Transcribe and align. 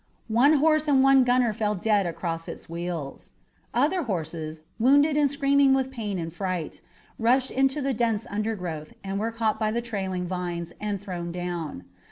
One 0.33 0.53
horse 0.53 0.87
and 0.87 1.03
one 1.03 1.23
gunner 1.23 1.53
fell 1.53 1.75
dead 1.75 2.07
across 2.07 2.47
its 2.47 2.67
wheels. 2.67 3.33
Other 3.71 4.01
horses, 4.01 4.61
wounded 4.79 5.15
and 5.15 5.29
screaming 5.29 5.75
with 5.75 5.91
pain 5.91 6.17
and 6.17 6.33
fright, 6.33 6.81
rushed 7.19 7.51
into 7.51 7.83
the 7.83 7.93
dense 7.93 8.25
undergrowth 8.27 8.93
and 9.03 9.19
were 9.19 9.31
caught 9.31 9.59
by 9.59 9.69
the 9.69 9.79
trailing 9.79 10.25
vines 10.27 10.73
and 10.81 10.99
thrown 10.99 11.31
down. 11.31 11.83